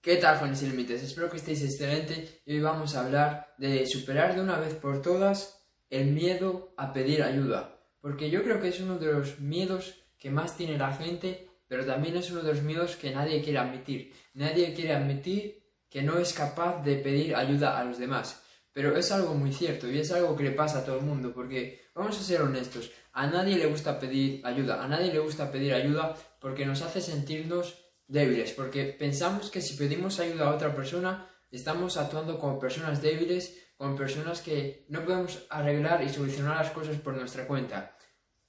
[0.00, 1.02] ¿Qué tal, jóvenes sin límites?
[1.02, 5.02] Espero que estéis excelente y hoy vamos a hablar de superar de una vez por
[5.02, 7.80] todas el miedo a pedir ayuda.
[8.00, 11.84] Porque yo creo que es uno de los miedos que más tiene la gente, pero
[11.84, 14.14] también es uno de los miedos que nadie quiere admitir.
[14.34, 18.40] Nadie quiere admitir que no es capaz de pedir ayuda a los demás.
[18.72, 21.34] Pero es algo muy cierto y es algo que le pasa a todo el mundo,
[21.34, 25.50] porque vamos a ser honestos, a nadie le gusta pedir ayuda, a nadie le gusta
[25.50, 30.74] pedir ayuda porque nos hace sentirnos débiles, porque pensamos que si pedimos ayuda a otra
[30.74, 36.72] persona, estamos actuando como personas débiles, como personas que no podemos arreglar y solucionar las
[36.72, 37.96] cosas por nuestra cuenta.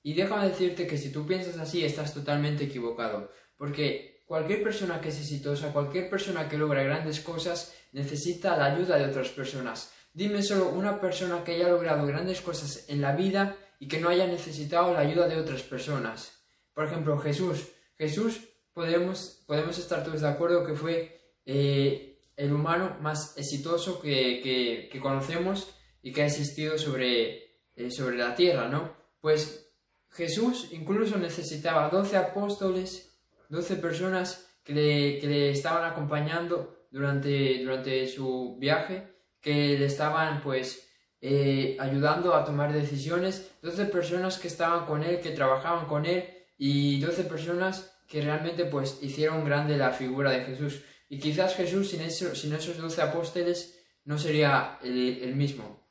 [0.01, 5.09] Y déjame decirte que si tú piensas así, estás totalmente equivocado, porque cualquier persona que
[5.09, 9.91] es exitosa, cualquier persona que logra grandes cosas, necesita la ayuda de otras personas.
[10.13, 14.09] Dime solo una persona que haya logrado grandes cosas en la vida y que no
[14.09, 16.31] haya necesitado la ayuda de otras personas.
[16.73, 17.67] Por ejemplo, Jesús.
[17.97, 18.48] Jesús
[18.79, 25.75] podemos, podemos estar todos de acuerdo que fue eh, el humano más exitoso que, conocemos
[26.01, 28.93] y que ha existido sobre, eh, sobre la tierra, ¿no?
[29.19, 29.69] Pues
[30.11, 33.19] Jesús incluso necesitaba 12 apóstoles,
[33.49, 40.87] 12 personas que le, estaban acompañando durante, durante su viaje, que le estaban pues
[41.19, 46.23] eh, ayudando a tomar decisiones, 12 personas que estaban con él, que trabajaban con él
[46.57, 50.81] y 12 personas que realmente pues hicieron grande la figura de Jesús.
[51.07, 55.87] Y quizás Jesús sin, eso, sin esos doce apóstoles no sería el, mismo.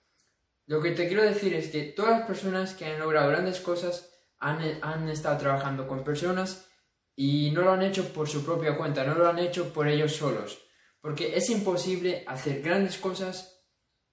[0.66, 4.12] Lo que te quiero decir es que todas las personas que han logrado grandes cosas
[4.38, 6.68] han, han estado trabajando con personas
[7.14, 10.16] y no lo han hecho por su propia cuenta, no lo han hecho por ellos
[10.16, 10.58] solos.
[11.00, 13.64] Porque es imposible hacer grandes cosas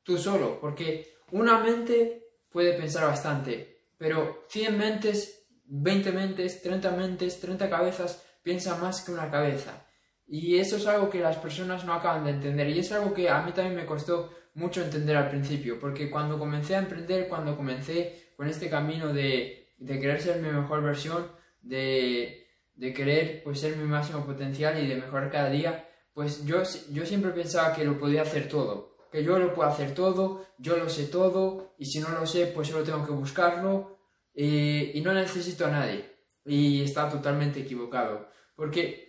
[0.04, 7.40] tú solo, porque una mente puede pensar bastante, pero 100 mentes 20 mentes, 30 mentes,
[7.40, 9.86] 30 cabezas piensa más que una cabeza.
[10.28, 12.70] Y eso es algo que las personas no acaban de entender.
[12.70, 15.80] Y es algo que a mí también me costó mucho entender al principio.
[15.80, 20.50] Porque cuando comencé a emprender, cuando comencé con este camino de, de querer ser mi
[20.50, 21.28] mejor versión,
[21.62, 26.64] de, de querer pues, ser mi máximo potencial y de mejorar cada día, pues yo,
[26.92, 28.96] yo siempre pensaba que lo podía hacer todo.
[29.12, 32.48] Que yo lo puedo hacer todo, yo lo sé todo, y si no lo sé,
[32.48, 33.95] pues solo tengo que buscarlo,
[34.36, 36.14] y no necesito a nadie.
[36.46, 38.30] Y está totalmente equivocado.
[38.56, 39.06] Porque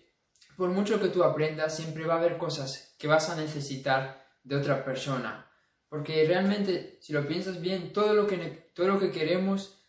[0.57, 4.57] por mucho que tú aprendas, siempre va a haber cosas que vas a necesitar de
[4.57, 5.51] otra persona.
[5.89, 8.37] Porque realmente, si lo piensas bien, todo lo que,
[8.75, 9.83] todo lo que queremos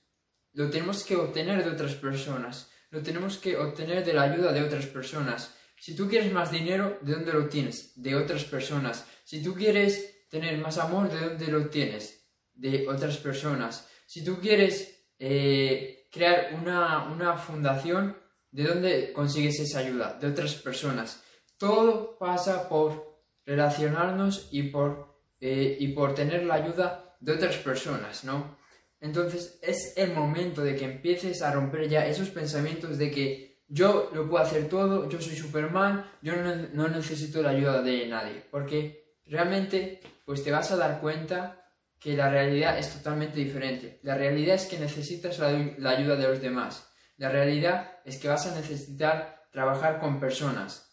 [0.53, 2.69] lo tenemos que obtener de otras personas.
[2.89, 5.55] Lo tenemos que obtener de la ayuda de otras personas.
[5.77, 7.93] Si tú quieres más dinero, ¿de dónde lo tienes?
[7.95, 9.05] De otras personas.
[9.23, 12.27] Si tú quieres tener más amor, ¿de dónde lo tienes?
[12.53, 13.87] De otras personas.
[14.05, 18.17] Si tú quieres eh, crear una, fundación,
[18.51, 20.17] ¿de dónde consigues esa ayuda?
[20.19, 21.23] De otras personas.
[21.57, 28.23] Todo pasa por relacionarnos y por, eh, y por tener la ayuda de otras personas,
[28.23, 28.57] ¿no?
[28.99, 34.09] Entonces es el momento de que empieces a romper ya esos pensamientos de que yo
[34.13, 36.33] lo puedo hacer todo, yo soy Superman, yo
[36.73, 41.66] no necesito la ayuda de nadie, porque realmente pues te vas a dar cuenta
[41.99, 43.99] que la realidad es totalmente diferente.
[44.03, 46.89] La realidad es que necesitas la, ayuda de los demás.
[47.17, 50.83] La realidad es que vas a necesitar trabajar con personas.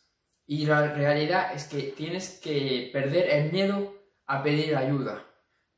[0.46, 3.94] Y la realidad es que tienes que perder el miedo
[4.26, 5.26] a pedir ayuda.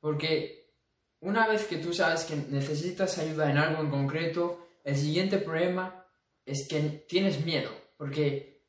[0.01, 0.73] Porque
[1.21, 6.07] una vez que tú sabes que necesitas ayuda en algo en concreto, el siguiente problema
[6.45, 7.71] es que tienes miedo.
[7.97, 8.63] Porque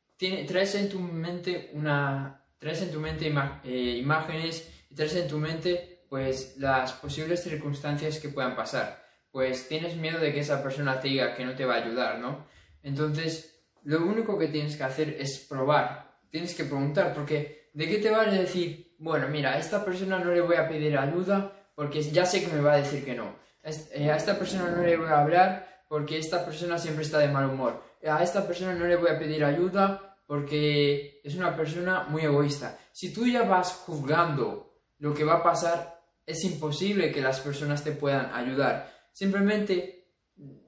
[0.48, 3.32] traes en tu mente una traes en tu mente
[3.66, 9.04] eh, imágenes traes en tu mente pues las posibles circunstancias que puedan pasar.
[9.32, 12.20] Pues tienes miedo de que esa persona te diga que no te va a ayudar,
[12.20, 12.46] ¿no?
[12.82, 16.20] Entonces, lo único que tienes que hacer es probar.
[16.30, 20.32] Tienes que preguntar, porque ¿de qué te vale decir, bueno, mira, a esta persona no
[20.32, 23.36] le voy a pedir ayuda porque ya sé que me va a decir que no.
[23.64, 27.28] Eh, a esta persona no le voy a hablar porque esta persona siempre está de
[27.28, 27.84] mal humor.
[28.06, 32.78] A esta persona no le voy a pedir ayuda porque es una persona muy egoísta.
[32.92, 35.97] Si tú ya vas juzgando lo que va a pasar,
[36.28, 38.94] es imposible que las personas te puedan ayudar.
[39.14, 40.12] Simplemente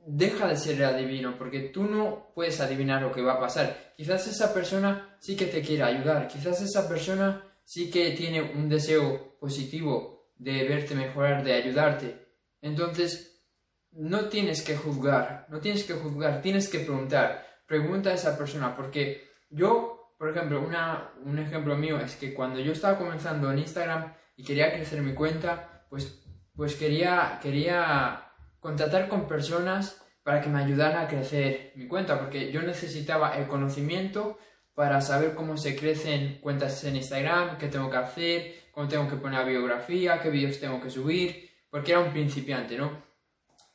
[0.07, 3.93] deja de ser adivino, porque tú no puedes adivinar lo que va a pasar.
[3.95, 8.69] Quizás esa persona sí que te quiere ayudar, quizás esa persona sí que tiene un
[8.69, 12.15] deseo positivo de verte mejorar, de ayudarte.
[12.61, 13.43] Entonces,
[13.91, 17.45] no tienes que juzgar, no tienes que juzgar, tienes que preguntar.
[17.67, 22.59] Pregunta a esa persona, porque yo, por ejemplo, una, un ejemplo mío es que cuando
[22.59, 26.23] yo estaba comenzando en Instagram, y quería crecer mi cuenta, pues,
[26.55, 28.31] pues quería, quería
[28.61, 33.47] contratar con personas para que me ayudaran a crecer mi cuenta, porque yo necesitaba el
[33.47, 34.39] conocimiento
[34.73, 39.17] para saber cómo se crecen cuentas en Instagram, qué tengo que hacer, cómo tengo que
[39.17, 43.03] poner la biografía, qué vídeos tengo que subir, porque era un principiante, ¿no?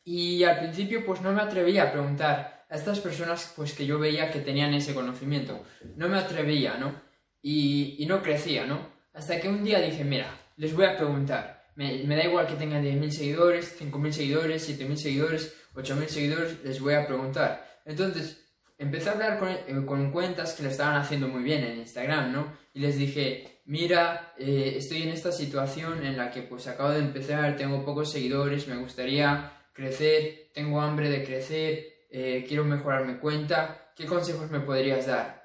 [0.02, 3.98] Y al principio pues no me atrevía a preguntar a estas personas pues que yo
[3.98, 5.62] veía que tenían ese conocimiento.
[5.96, 6.94] No me atrevía, ¿no?
[7.42, 8.94] Y, y no crecía, ¿no?
[9.12, 11.64] Hasta que un día dije, mira, les voy a preguntar.
[11.76, 16.80] Me, me da igual que tengan 10.000 seguidores, 5.000 seguidores, 7.000 seguidores, 8.000 seguidores, les
[16.80, 17.80] voy a preguntar.
[17.84, 18.44] Entonces,
[18.78, 22.32] empecé a hablar con, eh, con, cuentas que lo estaban haciendo muy bien en Instagram,
[22.32, 22.56] ¿no?
[22.72, 27.00] Y les dije, mira, eh, estoy en esta situación en la que pues acabo de
[27.00, 33.16] empezar, tengo pocos seguidores, me gustaría crecer, tengo hambre de crecer, eh, quiero mejorar mi
[33.16, 35.42] cuenta, ¿qué consejos me podrías dar?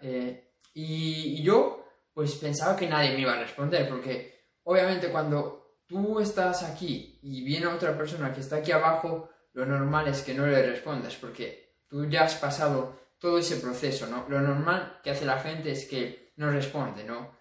[0.74, 4.38] Y, y yo pues pensaba que nadie me iba a responder, porque
[4.69, 10.07] obviamente cuando tú estás aquí y viene otra persona que está aquí abajo, lo normal
[10.07, 14.27] es que no le respondas, porque tú ya has pasado todo ese proceso, ¿no?
[14.30, 17.36] Lo normal que hace la gente es que no responde, ¿no?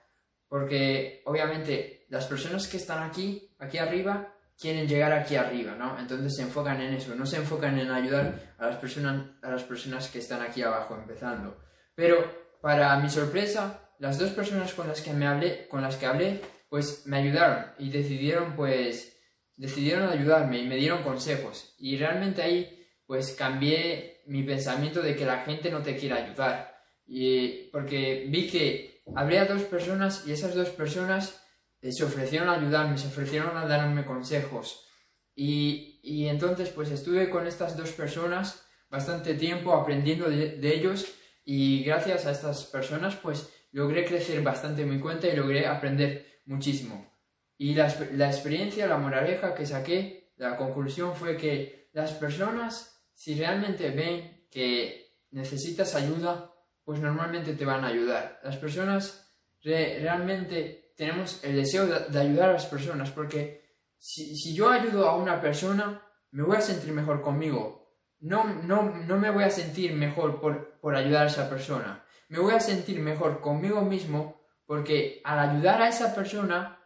[0.49, 5.99] Porque obviamente las personas que están aquí, aquí arriba, quieren llegar aquí arriba, ¿no?
[5.99, 9.65] Entonces se enfocan en eso, no se enfocan en ayudar a las personas, a las
[9.65, 11.59] personas que están aquí abajo empezando.
[11.95, 12.25] Pero
[12.63, 16.41] para mi sorpresa, las dos personas con las que me hablé, con las que hablé,
[16.69, 19.17] pues me ayudaron y decidieron pues
[19.57, 22.79] decidieron ayudarme y me dieron consejos y realmente ahí
[23.09, 26.79] pues cambié mi pensamiento de que la gente no te quiere ayudar.
[27.07, 31.43] Y, porque vi que hablé a dos personas y esas dos personas
[31.81, 34.87] eh, se ofrecieron a ayudarme, se ofrecieron a darme consejos.
[35.35, 41.07] Y, y, entonces pues estuve con estas dos personas bastante tiempo aprendiendo de, de, ellos
[41.45, 46.41] y gracias a estas personas pues logré crecer bastante en mi cuenta y logré aprender
[46.47, 47.15] muchísimo.
[47.57, 53.35] Y la, la experiencia, la moraleja que saqué, la conclusión fue que las personas si
[53.35, 56.55] realmente ven que necesitas ayuda,
[56.85, 58.39] pues normalmente te van a ayudar.
[58.45, 64.71] Las personas realmente tenemos el deseo de, ayudar a las personas porque si, si, yo
[64.71, 66.01] ayudo a una persona,
[66.31, 67.93] me voy a sentir mejor conmigo.
[68.21, 72.05] No, no, no me voy a sentir mejor por, por ayudar a esa persona.
[72.29, 76.79] Me voy a sentir mejor conmigo mismo porque al ayudar a esa persona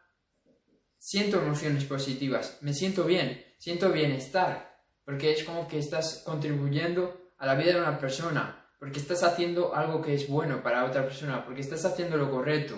[0.99, 7.47] siento emociones positivas, me siento bien, siento bienestar, porque es como que estás contribuyendo a
[7.47, 11.45] la vida de una persona, porque estás haciendo algo que es bueno para otra persona,
[11.45, 12.77] porque estás haciendo lo correcto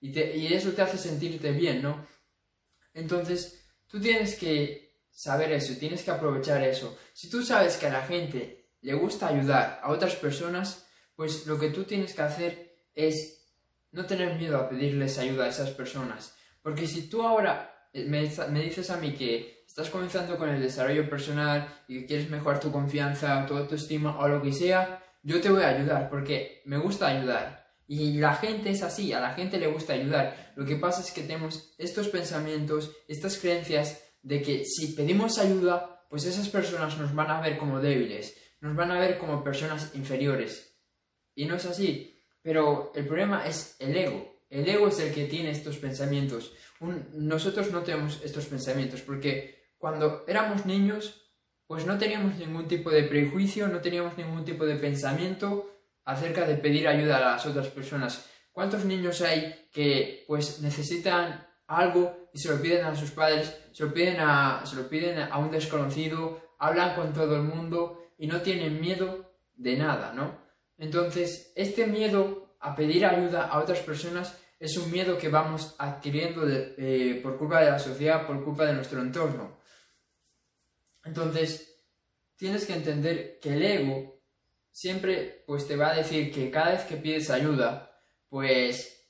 [0.00, 2.06] y, y eso te hace sentirte bien, ¿no?
[2.92, 6.98] Entonces, tú tienes que saber eso, tienes que aprovechar eso.
[7.14, 10.81] Si tú sabes que a la gente le gusta ayudar a otras personas,
[11.16, 13.42] pues lo que tú tienes que hacer es
[13.90, 16.36] no tener miedo a pedirles ayuda a esas personas.
[16.62, 21.08] Porque si tú ahora me, me dices a mí que estás comenzando con el desarrollo
[21.08, 25.50] personal y que quieres mejorar tu confianza, tu autoestima o lo que sea, yo te
[25.50, 27.62] voy a ayudar porque me gusta ayudar.
[27.86, 30.52] Y la gente es así, a la gente le gusta ayudar.
[30.56, 36.06] Lo que pasa es que tenemos estos pensamientos, estas creencias de que si pedimos ayuda,
[36.08, 39.94] pues esas personas nos van a ver como débiles, nos van a ver como personas
[39.94, 40.71] inferiores.
[41.34, 42.20] Y no es así.
[42.42, 44.32] Pero el problema es el ego.
[44.50, 46.52] El ego es el que tiene estos pensamientos.
[47.14, 51.22] nosotros no tenemos estos pensamientos porque cuando éramos niños,
[51.66, 55.72] pues no teníamos ningún tipo de prejuicio, no teníamos ningún tipo de pensamiento
[56.04, 58.28] acerca de pedir ayuda a las otras personas.
[58.52, 63.84] ¿Cuántos niños hay que pues necesitan algo y se lo piden a sus padres, se
[63.84, 68.26] lo piden a, se lo piden a un desconocido, hablan con todo el mundo y
[68.26, 70.41] no tienen miedo de nada, ¿no?
[70.82, 76.42] Entonces, este miedo a pedir ayuda a otras personas es un miedo que vamos adquiriendo
[76.44, 79.60] eh, por culpa de la sociedad, por culpa de nuestro entorno.
[81.04, 81.84] Entonces,
[82.34, 84.24] tienes que entender que el ego
[84.72, 87.96] siempre pues te va a decir que cada vez que pides ayuda,
[88.28, 89.08] pues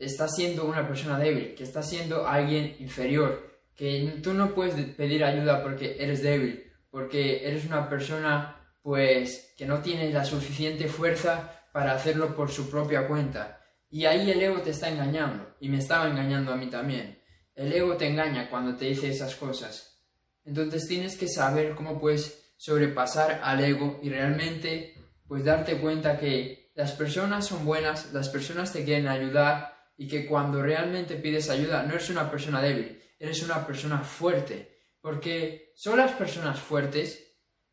[0.00, 5.22] estás siendo una persona débil, que estás siendo alguien inferior, que tú no puedes pedir
[5.22, 11.66] ayuda porque eres débil, porque eres una persona pues que no tiene la suficiente fuerza
[11.72, 13.60] para hacerlo por su propia cuenta.
[13.88, 17.22] Y ahí el ego te está engañando, y me estaba engañando a mí también.
[17.54, 20.00] El ego te engaña cuando te dice esas cosas.
[20.44, 24.94] Entonces tienes que saber cómo puedes sobrepasar al ego y realmente
[25.26, 30.26] pues darte cuenta que las personas son buenas, las personas te quieren ayudar y que
[30.26, 35.98] cuando realmente pides ayuda no eres una persona débil, eres una persona fuerte, porque solo
[35.98, 37.31] las personas fuertes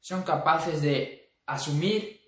[0.09, 2.19] son capaces de asumir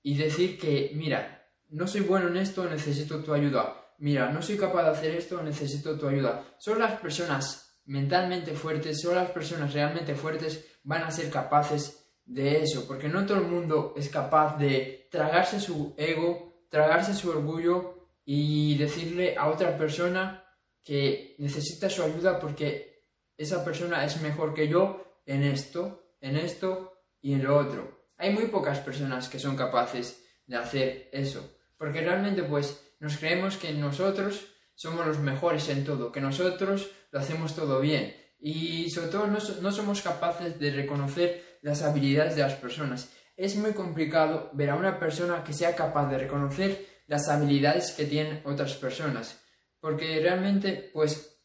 [0.00, 3.94] y decir que, mira, no soy bueno en esto, necesito tu ayuda.
[3.98, 6.54] Mira, no soy capaz de hacer esto, necesito tu ayuda.
[6.58, 12.62] Son las personas mentalmente fuertes, solo las personas realmente fuertes van a ser capaces de
[12.62, 18.10] eso, porque no todo el mundo es capaz de tragarse su ego tragarse su orgullo
[18.24, 20.44] y decirle a otra persona
[20.84, 23.04] que necesita su ayuda porque
[23.36, 26.95] esa persona es mejor que yo en esto, en esto
[27.26, 28.06] y en lo otro.
[28.18, 33.56] Hay muy pocas personas que son capaces de hacer eso, porque realmente pues nos creemos
[33.56, 39.08] que nosotros somos los mejores en todo, que nosotros lo hacemos todo bien y sobre
[39.08, 43.10] todo no, no somos capaces de reconocer las habilidades de las personas.
[43.36, 48.04] Es muy complicado ver a una persona que sea capaz de reconocer las habilidades que
[48.04, 49.42] tienen otras personas,
[49.80, 51.40] porque realmente pues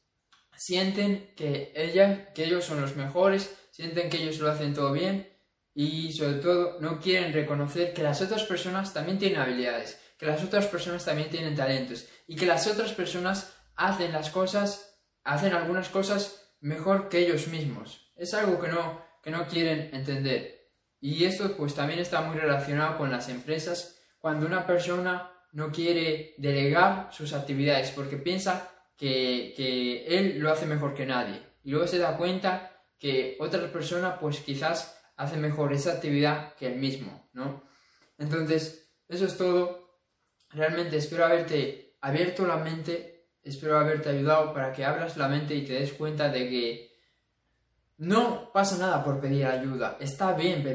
[0.56, 5.31] sienten que ella, que ellos son los mejores, sienten que ellos lo hacen todo bien
[5.82, 10.44] y sobre todo no quieren reconocer que las otras personas también tienen habilidades, que las
[10.44, 15.90] otras personas también tienen talentos y que las otras personas hacen las cosas, hacen algunas
[15.90, 18.12] cosas mejor que ellos mismos.
[18.16, 20.70] Es algo que no, que no quieren entender.
[21.00, 26.36] Y esto pues también está muy relacionado con las empresas, cuando una persona no quiere
[26.38, 31.42] delegar sus actividades porque piensa que, que él lo hace mejor que nadie.
[31.64, 36.68] Y luego se da cuenta que otra persona pues quizás hace mejor esa actividad que
[36.68, 37.64] él mismo, ¿no?
[38.18, 40.00] Entonces, eso es todo.
[40.50, 45.64] Realmente espero haberte abierto la mente, espero haberte ayudado para que abras la mente y
[45.64, 46.92] te des cuenta de que
[47.98, 50.66] no pasa nada por pedir ayuda, está bien,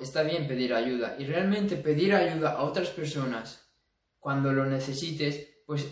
[0.00, 3.62] está bien pedir ayuda y realmente pedir ayuda a otras personas
[4.18, 5.86] cuando lo necesites, pues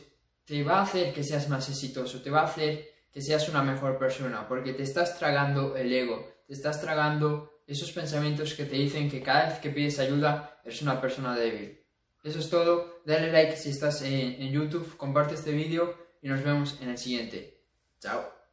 [0.47, 3.63] te va a hacer que seas más exitoso, te va a hacer que seas una
[3.63, 8.77] mejor persona, porque te estás tragando el ego, te estás tragando esos pensamientos que te
[8.77, 11.81] dicen que cada vez que pides ayuda eres una persona débil.
[12.23, 16.79] Eso es todo, dale like si estás en, YouTube, comparte este vídeo y nos vemos
[16.81, 17.63] en el siguiente.
[18.01, 18.44] Chao.